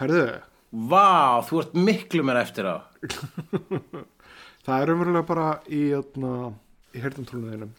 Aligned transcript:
Herðu, 0.00 0.24
Vá, 0.74 1.38
þú 1.46 1.60
ert 1.62 1.74
miklu 1.78 2.24
mér 2.26 2.40
eftir 2.42 2.66
á 2.66 2.76
það 4.66 4.80
er 4.80 4.92
umverulega 4.94 5.26
bara 5.28 5.48
í, 5.70 5.84
jötna, 5.92 6.52
í 6.90 7.02
heyrðumtrúnuðinum. 7.04 7.74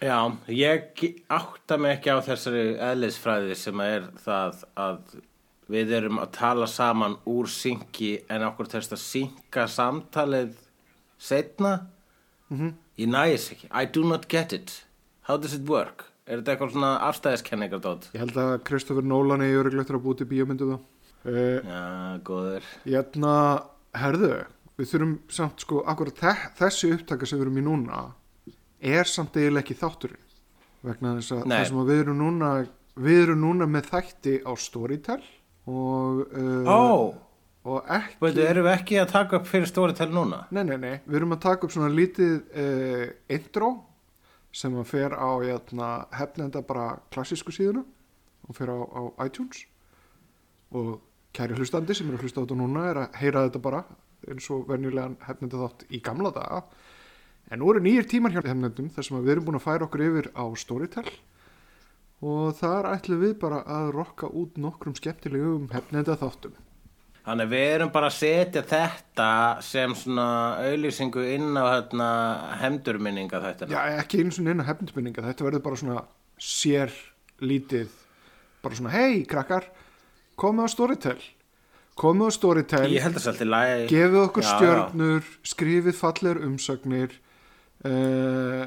Já, 0.00 0.16
ég 0.48 1.02
átta 1.28 1.76
mig 1.76 1.98
ekki 1.98 2.14
á 2.16 2.24
þessari 2.24 2.62
eðlisfræði 2.80 3.56
sem 3.60 3.82
er 3.84 4.06
það 4.24 4.62
að 4.80 5.18
við 5.70 5.92
erum 5.98 6.22
að 6.22 6.30
tala 6.38 6.68
saman 6.70 7.18
úr 7.28 7.50
synki 7.52 8.14
en 8.32 8.46
okkur 8.48 8.70
þess 8.72 8.94
að 8.96 9.02
synka 9.02 9.66
samtalið 9.70 10.54
setna 11.20 11.74
ég 12.96 13.10
næs 13.12 13.50
ekki 13.52 13.68
I 13.68 13.84
do 13.84 14.02
not 14.08 14.24
get 14.32 14.56
it 14.56 14.80
How 15.28 15.36
does 15.36 15.52
it 15.54 15.68
work? 15.68 16.06
Er 16.26 16.40
þetta 16.40 16.54
eitthvað 16.54 16.72
svona 16.72 16.94
afstæðiskenningar 17.06 17.82
dót? 17.84 18.08
Ég 18.16 18.24
held 18.24 18.38
að 18.40 18.54
Kristoffer 18.66 19.04
Nolan 19.06 19.44
er 19.44 19.52
öruglega 19.60 19.94
að 19.94 20.02
búti 20.02 20.26
bíómyndu 20.26 20.66
það. 20.72 20.80
Uh, 21.20 21.60
Já, 21.60 21.80
góður. 22.24 22.64
Jæna, 22.88 23.34
herðu, 24.00 24.30
við 24.80 24.90
þurfum 24.94 25.14
samt 25.28 25.60
sko, 25.66 25.82
akkurat 25.90 26.16
þe 26.22 26.34
þessi 26.62 26.92
upptaka 26.96 27.28
sem 27.28 27.40
við 27.40 27.46
erum 27.46 27.58
í 27.60 27.64
núna 27.66 28.04
er 28.80 29.04
samt 29.10 29.36
eiginlega 29.36 29.66
ekki 29.66 29.76
þátturinn. 29.82 30.22
Vegna 30.86 31.16
þess 31.18 31.34
að 31.36 31.42
Nei. 31.44 31.56
það 31.58 31.66
sem 31.68 31.80
að 31.82 31.90
við 31.92 31.98
erum 32.06 32.20
núna 32.22 32.52
við 33.00 33.18
erum 33.26 33.42
núna 33.44 33.66
með 33.68 33.90
þætti 33.90 34.32
á 34.48 34.52
Storytel 34.56 35.20
og, 35.68 36.22
uh, 36.32 36.64
Ó, 36.64 36.80
og 37.68 37.92
ekki 37.92 38.16
veitu, 38.24 38.42
erum 38.48 38.66
við 38.66 38.72
ekki 38.78 38.98
að 39.02 39.12
taka 39.12 39.36
upp 39.40 39.46
fyrir 39.50 39.68
Storytel 39.68 40.08
núna? 40.12 40.46
nei, 40.50 40.62
nei, 40.64 40.76
nei, 40.80 40.94
við 41.04 41.20
erum 41.20 41.36
að 41.36 41.42
taka 41.44 41.68
upp 41.68 41.74
svona 41.76 41.92
lítið 41.92 42.38
uh, 42.56 43.04
intro 43.36 43.70
sem 44.56 44.72
að 44.80 44.88
fer 44.90 45.12
á 45.14 45.30
jæna, 45.44 45.90
hefnenda 46.16 46.64
bara 46.66 46.94
klassísku 47.12 47.52
síðuna 47.54 47.84
og 48.48 48.56
fer 48.56 48.72
á, 48.72 48.78
á 48.80 49.00
iTunes. 49.28 49.66
Og 50.74 50.96
kæri 51.36 51.56
hlustandi 51.58 51.96
sem 51.96 52.08
er 52.10 52.18
að 52.18 52.24
hlusta 52.26 52.42
á 52.42 52.44
þetta 52.44 52.60
núna 52.60 52.86
er 52.90 53.02
að 53.04 53.18
heyra 53.20 53.44
þetta 53.48 53.64
bara 53.64 53.82
eins 54.30 54.46
og 54.52 54.68
venjulegan 54.68 55.18
hefnenda 55.26 55.60
þátt 55.62 55.84
í 55.90 56.00
gamla 56.04 56.32
daga 56.34 56.62
en 57.50 57.62
nú 57.62 57.70
eru 57.72 57.82
nýjir 57.84 58.08
tímar 58.10 58.34
hjá 58.34 58.42
hefnendum 58.42 58.90
þar 58.94 59.06
sem 59.06 59.20
við 59.20 59.34
erum 59.34 59.46
búin 59.48 59.60
að 59.60 59.66
færa 59.66 59.86
okkur 59.86 60.06
yfir 60.06 60.30
á 60.36 60.44
Storytel 60.60 61.06
og 62.20 62.56
þar 62.58 62.90
ætlum 62.94 63.22
við 63.22 63.38
bara 63.40 63.62
að 63.64 63.94
rokka 63.96 64.28
út 64.28 64.58
nokkrum 64.60 64.96
skemmtilegum 64.98 65.70
hefnenda 65.72 66.18
þáttum 66.20 66.58
Þannig 67.20 67.46
að 67.46 67.52
við 67.52 67.70
erum 67.74 67.90
bara 67.92 68.08
að 68.08 68.14
setja 68.16 68.60
þetta 68.64 69.26
sem 69.62 69.92
svona 69.94 70.26
auðlýsingu 70.64 71.24
inn 71.34 71.50
á 71.52 71.64
hérna 71.68 72.06
hemdurminninga 72.62 73.42
þetta. 73.44 73.68
Já, 73.68 74.00
ekki 74.00 74.22
einu 74.22 74.32
svona 74.32 74.54
inn 74.54 74.62
á 74.64 74.70
hefnendminninga 74.70 75.26
þetta 75.26 75.46
verður 75.46 75.62
bara 75.66 75.80
svona 75.82 75.98
sér 76.40 76.94
lítið 77.44 77.92
bara 78.64 78.78
svona, 78.78 78.92
hei 78.94 79.22
krakkar 79.28 79.68
komið 80.40 80.66
á 80.66 80.68
Storytel. 80.72 81.18
Komið 82.00 82.30
á 82.30 82.32
Storytel. 82.36 82.86
Ég 82.94 83.04
held 83.04 83.18
að 83.18 83.24
það 83.24 83.32
alltaf 83.34 83.50
lægi. 83.54 83.88
gefið 83.90 84.20
okkur 84.24 84.46
Já, 84.46 84.50
stjörnur 84.54 85.32
skrifið 85.52 85.98
fallegar 85.98 86.42
umsagnir 86.46 87.16
uh, 87.84 88.64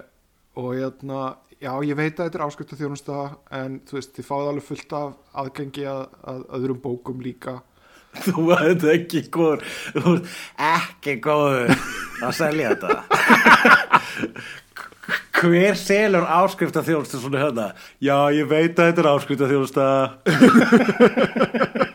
og 0.59 0.69
hérna 0.77 1.21
já, 1.63 1.73
ég 1.87 1.97
veit 1.97 2.17
að 2.17 2.27
þetta 2.27 2.39
er 2.39 2.45
ásköpta 2.45 2.79
þjónusta 2.79 3.19
en 3.59 3.77
þú 3.87 3.97
veist, 3.97 4.15
þið 4.17 4.27
fáið 4.29 4.49
alveg 4.51 4.65
fullt 4.67 4.97
af 4.99 5.13
aðgengi 5.43 5.85
að, 5.89 6.01
að 6.33 6.41
öðrum 6.59 6.81
bókum 6.83 7.23
líka. 7.23 7.61
Þú 8.27 8.43
ert 8.53 8.83
ekki 8.93 9.23
góður, 9.33 9.63
þú 9.95 10.11
ert 10.19 10.33
ekki 10.67 11.15
góður 11.25 11.71
að 12.21 12.35
selja 12.37 12.75
þetta. 12.75 12.91
Hver 15.43 15.75
selur 15.75 16.23
áskrifta 16.23 16.79
þjónustu 16.85 17.19
svona 17.19 17.41
hérna? 17.41 17.65
Já, 17.99 18.31
ég 18.31 18.47
veit 18.47 18.79
að 18.79 18.87
þetta 18.89 19.01
er 19.03 19.09
áskrifta 19.11 19.49
þjónusta. 19.51 19.87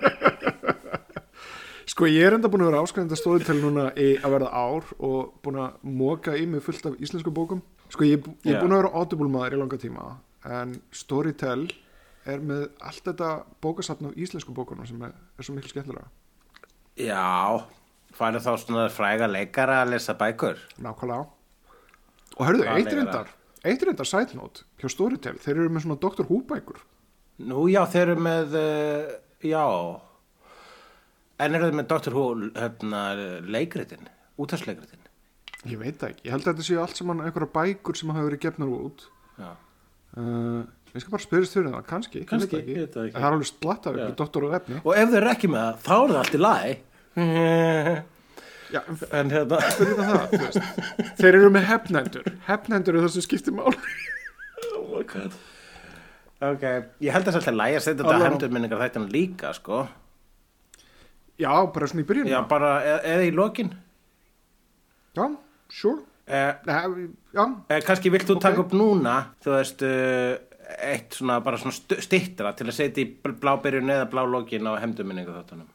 Sko 1.98 2.06
ég 2.06 2.28
er 2.28 2.36
enda 2.36 2.46
búin 2.46 2.62
að 2.62 2.68
vera 2.70 2.80
áskrifandi 2.84 3.16
að 3.16 3.18
Storytel 3.18 3.56
núna 3.58 3.88
í 3.98 4.12
að 4.22 4.34
verða 4.36 4.48
ár 4.54 4.84
og 5.02 5.32
búin 5.42 5.56
að 5.64 5.80
móka 5.98 6.36
í 6.38 6.44
mig 6.46 6.62
fullt 6.62 6.84
af 6.86 7.00
íslensku 7.02 7.32
bókum 7.34 7.58
Sko 7.90 8.06
ég, 8.06 8.28
ég 8.46 8.54
er 8.54 8.60
búin 8.62 8.76
að 8.76 8.84
vera 8.84 9.00
audible 9.00 9.26
maður 9.32 9.56
í 9.56 9.58
langa 9.58 9.78
tíma 9.82 10.04
en 10.46 10.76
Storytel 10.94 11.64
er 12.28 12.44
með 12.44 12.68
allt 12.84 13.02
þetta 13.08 13.32
bókasafn 13.64 14.12
af 14.12 14.20
íslensku 14.20 14.54
bókunum 14.54 14.86
sem 14.86 15.02
er, 15.08 15.16
er 15.16 15.48
svo 15.48 15.56
miklu 15.56 15.72
skemmtilega 15.72 16.06
Já, 17.02 17.66
færðu 18.14 18.44
þá 18.46 18.52
svona 18.62 18.86
fræga 18.94 19.26
leikara 19.32 19.80
að 19.82 19.96
lesa 19.96 20.14
bækur? 20.22 20.62
Nákvæmlega 20.78 21.26
Og 22.38 22.46
Hvað 22.46 22.76
eitt 22.76 22.92
reyndar 22.94 23.32
Eitt 23.66 23.82
reyndar 23.82 24.34
note 24.38 24.64
hjá 24.78 24.92
Storytel 24.92 25.38
Þeir 25.42 25.56
eru 25.56 25.72
með 25.74 25.86
svona 25.86 25.98
Dr. 26.02 26.28
Who 26.28 26.42
bækur 26.46 26.78
Nú, 27.38 27.68
já, 27.70 27.84
þeir 27.86 28.04
eru 28.12 28.22
með, 28.26 28.54
uh, 28.58 29.10
já, 29.46 29.62
en 31.38 31.54
eru 31.54 31.68
þeir 31.68 31.76
með 31.78 31.86
Dr. 31.92 32.16
Who, 32.16 32.24
hérna, 32.56 33.02
leikritin, 33.46 34.08
útastleikritin? 34.42 35.04
Ég 35.70 35.78
veit 35.78 36.02
ekki, 36.02 36.26
ég 36.26 36.34
held 36.34 36.42
að 36.48 36.50
þetta 36.56 36.66
séu 36.66 36.80
allt 36.82 36.98
saman 36.98 37.22
einhverja 37.22 37.52
bækur 37.54 37.98
sem 37.98 38.10
hafa 38.10 38.26
verið 38.26 38.42
gefnar 38.42 38.74
út 38.74 39.06
Já. 39.38 39.52
uh, 40.18 40.66
Ég 40.94 41.04
skal 41.04 41.14
bara 41.14 41.22
spyrjast 41.28 41.54
fyrir 41.54 41.70
það, 41.70 41.86
kannski, 41.92 42.24
Kannski, 42.26 42.58
ekki. 42.62 42.76
En 42.82 42.92
Það 43.14 43.22
er 43.22 43.30
alveg 43.30 43.50
splatt 43.52 43.86
af 43.86 43.98
ykkur 44.02 44.18
Dr. 44.18 44.46
og 44.48 44.54
efni 44.58 44.78
Og 44.82 44.92
ef 44.96 45.10
þeir 45.12 45.20
eru 45.22 45.32
ekki 45.36 45.50
með 45.52 45.66
það, 45.66 45.82
þá 45.86 45.94
er 45.98 46.14
það 46.14 46.20
allt 46.24 46.38
í 46.38 46.42
lagi. 46.42 46.78
Já, 48.68 48.82
en 49.16 49.30
hérna, 49.32 49.58
fyrir 49.78 49.96
það 49.96 50.58
Þeir 51.20 51.28
eru 51.38 51.50
með 51.54 51.64
hefnendur 51.70 52.26
Hefnendur 52.48 52.98
er 52.98 53.06
það 53.06 53.14
sem 53.14 53.24
skiptir 53.24 53.54
mál 53.56 53.70
oh 53.72 54.84
my 54.92 55.04
god. 55.08 55.36
Ok, 56.44 56.64
ég 57.02 57.14
held 57.14 57.26
að 57.30 57.34
það 57.34 57.40
er 57.40 57.48
alltaf 57.48 57.62
að 57.64 57.78
setja 57.80 57.94
þetta 57.94 58.04
Allavega. 58.08 58.28
hendurminningar 58.30 58.82
þættina 58.84 59.08
líka, 59.14 59.50
sko. 59.56 59.78
Já, 61.38 61.50
bara 61.74 61.88
svona 61.90 62.04
í 62.04 62.08
byrjun 62.10 62.28
Já, 62.30 62.38
bara, 62.50 62.70
eða, 62.86 63.00
eða 63.14 63.24
í 63.26 63.32
lokin. 63.34 63.72
Já, 65.18 65.24
sure 65.80 66.04
Eh, 66.28 66.54
Nei, 66.68 67.06
Já, 67.32 67.44
eh, 67.72 67.78
kannski 67.86 68.10
vilt 68.12 68.26
þú 68.28 68.34
Ok. 68.36 68.42
taka 68.44 68.60
upp 68.60 68.72
núna, 68.76 69.14
þú 69.40 69.52
veist, 69.54 69.80
uh, 69.80 70.36
eitt 70.84 71.14
svona, 71.16 71.38
bara 71.40 71.56
svona 71.56 71.72
stittra 72.04 72.50
til 72.52 72.66
að 72.68 72.76
setja 72.76 73.00
í 73.00 73.06
bl- 73.24 73.38
blábyrjun 73.40 73.88
eða 73.94 74.10
blálókin 74.12 74.68
á 74.68 74.76
hendurminningar 74.82 75.38
þáttunum. 75.38 75.70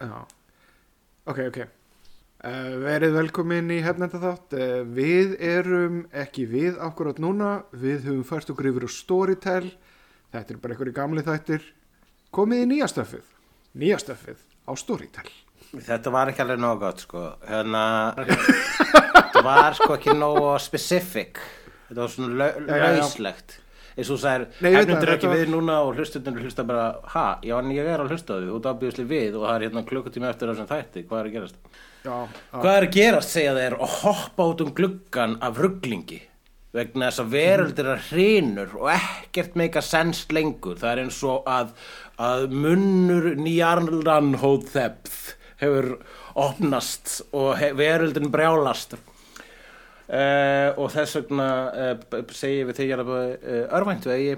Já, 0.00 0.22
ok, 1.28 1.38
ok. 1.50 1.58
Uh, 2.46 2.76
verið 2.78 3.16
velkomin 3.16 3.72
í 3.74 3.80
hefnenda 3.82 4.20
þátt. 4.22 4.54
Uh, 4.54 4.82
við 4.94 5.32
erum 5.42 6.04
ekki 6.14 6.44
við 6.46 6.76
akkurat 6.84 7.18
núna, 7.18 7.64
við 7.74 8.04
höfum 8.06 8.22
fært 8.28 8.52
okkur 8.52 8.68
yfir 8.70 8.86
á 8.86 8.90
Storytel, 8.94 9.72
þetta 10.30 10.54
er 10.54 10.60
bara 10.62 10.76
einhverju 10.76 10.94
gamli 10.94 11.24
þættir. 11.26 11.66
Komið 12.36 12.62
í 12.62 12.70
nýja 12.70 12.88
stöfið, 12.92 13.26
nýja 13.82 13.98
stöfið 14.04 14.38
á 14.62 14.72
Storytel. 14.78 15.26
Þetta 15.74 16.14
var 16.14 16.30
ekki 16.30 16.44
alveg 16.44 16.62
nógu 16.62 16.84
gott 16.84 17.02
sko. 17.02 17.26
Hérna 17.50 17.84
Þetta 18.14 19.42
var 19.42 19.74
sko 19.74 19.96
ekki 19.96 20.14
nógu 20.14 20.54
specific. 20.62 21.42
Þetta 21.88 22.02
var 22.04 22.14
svona 22.14 22.50
lauslegt 22.94 23.58
eins 23.96 24.10
og 24.12 24.20
það, 24.20 24.46
ekki 24.60 24.86
þetta 24.92 25.28
var- 25.30 25.36
við 25.36 25.50
núna 25.54 25.76
og 25.86 25.96
hlustundur 25.96 26.42
hlusta 26.44 26.64
bara, 26.68 26.86
ha, 27.14 27.26
já 27.42 27.58
en 27.58 27.70
ég 27.72 27.86
er 27.88 28.04
að 28.04 28.12
á 28.12 28.18
því 28.36 28.50
og 28.52 28.62
það 28.62 28.78
byrjusli 28.82 29.06
við 29.08 29.36
og 29.40 29.46
það 29.48 29.54
er 29.56 29.66
hérna 29.68 29.84
klukkutími 29.88 30.28
eftir 30.30 30.48
þessum 30.52 30.68
þætti, 30.70 31.04
hvað 31.08 31.20
er 31.20 31.28
að 31.30 31.36
gerast? 31.36 31.56
Já, 32.04 32.16
Hvað 32.52 32.76
er 32.76 32.86
að 32.86 32.92
gerast, 32.94 33.30
segja 33.34 33.54
þeir 33.56 33.78
og 33.80 33.88
hoppa 34.02 34.48
út 34.52 34.60
um 34.60 34.72
gluggan 34.76 35.38
af 35.42 35.58
rugglingi 35.58 36.20
vegna 36.76 37.08
þess 37.08 37.22
að 37.24 37.30
veröldir 37.32 37.86
er 37.94 38.02
hrinur 38.10 38.74
og 38.76 38.90
ekkert 38.92 39.54
meika 39.56 39.80
sens 39.80 40.26
lengur. 40.30 40.76
Það 40.76 40.90
er 40.92 41.00
eins 41.06 41.22
og 41.24 41.46
að, 41.48 41.70
að 42.20 42.50
munnur 42.52 43.30
nýjarlan 43.40 44.34
hóðþepð 44.42 45.16
hefur 45.62 45.88
opnast 46.36 47.22
og 47.32 47.54
he, 47.56 47.70
veröldin 47.72 48.28
brjálast 48.30 48.98
uh, 50.08 50.68
og 50.80 50.90
þess 50.94 51.18
vegna 51.20 51.48
uh, 51.70 52.18
segi 52.34 52.66
við 52.68 52.82
þegar 52.82 53.04
uh, 53.06 53.22
örvæntu 53.78 54.12
eigi. 54.14 54.36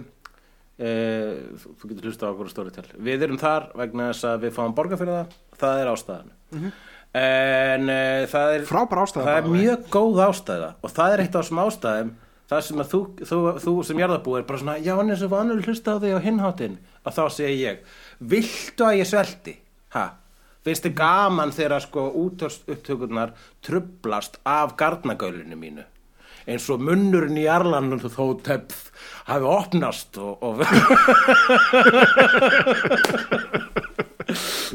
Uh, 0.78 1.58
þú 1.80 1.90
getur 1.90 2.10
hlusta 2.10 2.28
á 2.28 2.30
okkur 2.30 2.52
stóri 2.52 2.70
til 2.70 2.84
við 3.02 3.24
erum 3.26 3.40
þar 3.40 3.72
vegna 3.80 4.12
þess 4.12 4.28
að 4.30 4.46
við 4.46 4.54
fáum 4.60 4.76
borga 4.76 5.00
fyrir 5.00 5.16
það. 5.16 5.34
Það 5.58 5.82
er 5.82 5.92
ástæðan. 5.94 6.30
En 7.18 7.91
uh, 7.91 8.22
það 8.30 8.54
er 8.54 8.68
Frábær 8.68 9.03
ástæða, 9.03 9.26
það 9.26 9.41
er 9.41 9.53
mjög 9.56 9.92
góð 9.97 10.24
ástæða. 10.28 10.72
Og 10.84 10.94
það 10.94 11.15
er 11.15 11.24
eitt 11.24 11.34
af 11.34 11.44
þessum 11.44 11.62
ástæðum 11.65 12.16
það 12.48 12.62
sem 12.64 12.82
að 12.82 12.92
þú, 12.92 13.00
þú, 13.28 13.38
þú 13.64 13.74
sem 13.84 14.00
jarðabúi 14.03 14.38
er 14.41 14.47
bara 14.48 14.60
svona, 14.62 14.76
já 14.80 14.94
en 14.94 15.12
eins 15.12 15.24
og 15.26 15.32
vanur 15.34 15.60
hlusta 15.64 15.97
á 15.97 16.00
því 16.00 16.14
á 16.16 16.21
hinháttin 16.24 16.78
að 17.04 17.18
þá 17.18 17.24
segi 17.36 17.59
ég 17.60 17.98
viltu 18.32 18.86
að 18.86 19.00
ég 19.03 19.10
svelti? 19.10 19.54
Ha? 19.92 20.06
Finnst 20.68 20.84
þið 20.84 20.94
gaman 21.00 21.53
þegar 21.56 21.80
sko 21.80 22.03
útöftugunar 22.26 23.30
trublast 23.65 24.36
af 24.44 24.74
garnagaulinu 24.76 25.56
mínu? 25.56 25.84
Eins 26.48 26.66
og 26.72 26.80
munnurinn 26.84 27.36
í 27.41 27.47
Arlanum 27.48 28.00
þó 28.04 28.26
tepð 28.44 28.91
hafi 29.30 29.48
opnast 29.48 30.16
og, 30.20 30.44
og 30.44 30.60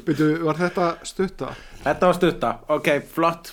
Byrju, 0.05 0.29
var 0.47 0.57
þetta 0.59 0.87
stutta? 1.05 1.51
þetta 1.83 2.09
var 2.09 2.17
stutta, 2.17 2.51
ok, 2.73 2.89
flott. 3.13 3.51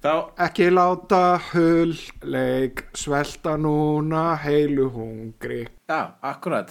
Þá, 0.00 0.12
Ekki 0.46 0.70
láta 0.72 1.22
hull 1.50 1.96
leik 2.24 2.86
svelta 2.96 3.56
núna 3.60 4.36
heilu 4.44 4.86
hungri. 4.94 5.64
já, 5.90 6.00
akkurat 6.22 6.70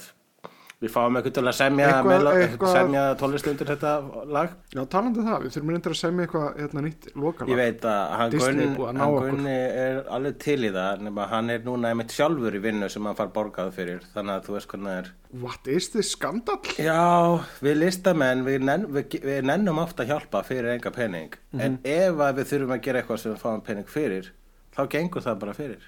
Við 0.80 0.92
fáum 0.94 1.16
eitthvað 1.18 1.34
til 1.36 1.42
að 1.44 1.56
semja, 1.58 1.88
Eitthvað- 1.92 2.72
semja 2.72 3.00
tónlist 3.20 3.48
undir 3.50 3.68
þetta 3.68 3.90
lag. 4.32 4.52
Já, 4.72 4.80
talandi 4.88 5.20
um 5.20 5.26
það, 5.26 5.42
við 5.42 5.52
þurfum 5.52 5.72
reyndir 5.74 5.92
að 5.92 5.98
semja 6.00 6.24
eitthvað 6.24 6.56
hérna 6.56 6.82
nýtt 6.86 7.08
lokalag. 7.14 7.50
Ég 7.50 7.56
veit 7.60 7.80
að 7.84 8.16
hann 8.16 8.30
Gunni, 8.30 9.50
er 9.50 9.76
er 10.00 10.04
alveg 10.08 10.38
til 10.38 10.56
í 10.64 10.70
það 10.72 11.02
nema 11.04 11.26
hann 11.28 11.50
er 11.50 11.58
núna 11.58 11.90
einmitt 11.90 12.08
sjálfur 12.16 12.56
í 12.56 12.62
vinnu 12.64 12.88
sem 12.88 13.04
hann 13.04 13.14
far 13.14 13.28
borgað 13.28 13.74
fyrir 13.76 14.00
þannig 14.14 14.40
að 14.40 14.46
þú 14.46 14.56
veist 14.56 14.68
hvernig 14.72 14.88
það 14.88 14.98
er. 15.02 15.12
What 15.42 15.68
is 15.68 15.88
this 15.90 16.10
skandal? 16.16 16.58
Já, 16.78 17.44
við 17.60 17.76
listamenn 17.76 18.44
við, 18.48 18.60
nenn, 18.62 18.86
við, 18.86 19.20
við 19.20 19.44
nennum 19.44 19.78
ofta 19.84 20.02
að 20.06 20.14
hjálpa 20.14 20.42
fyrir 20.48 20.72
enga 20.78 20.90
pening. 20.90 21.34
Mhm. 21.52 21.60
en 21.60 21.78
ef 21.84 22.14
að 22.14 22.36
við 22.40 22.44
þurfum 22.54 22.72
að 22.78 22.82
gera 22.82 23.02
eitthvað 23.02 23.18
sem 23.18 23.34
við 23.34 23.40
fáum 23.44 23.62
pening 23.62 23.84
fyrir 23.86 24.30
þá 24.74 24.88
gengur 24.88 25.20
það 25.20 25.38
bara 25.38 25.52
fyrir. 25.52 25.82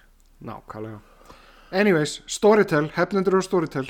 Nákvæmlega. 0.44 1.00
Anyways, 1.72 2.20
Storytel, 2.26 2.90
hefnendur 2.90 3.38
og 3.38 3.42
Storytel 3.42 3.88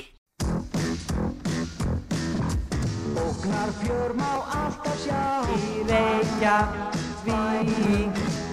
Ógnar 3.43 3.69
fjör 3.83 4.13
má 4.15 4.33
alltaf 4.63 5.03
sjá. 5.03 5.43
Í 5.51 5.83
Reykjavík. 5.87 7.35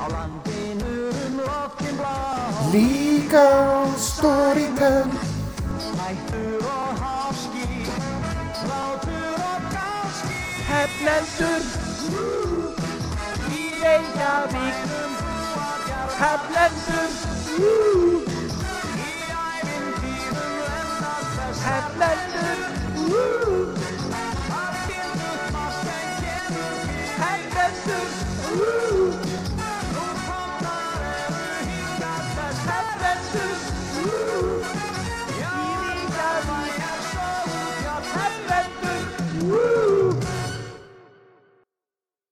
Á 0.02 0.04
landinu 0.10 0.94
um 1.14 1.34
loftin 1.38 1.94
blá. 1.96 2.18
Líka 2.72 3.46
Storytel 3.96 5.06
Hættur 5.94 6.62
og 6.66 6.98
háski. 7.02 7.86
Látur 8.66 9.38
og 9.52 9.60
gáski. 9.74 10.38
Hefnendur 10.70 11.62
Í 13.54 13.62
Reykjavík. 13.82 14.76
Hefnendur 16.18 17.10
Í 17.58 18.19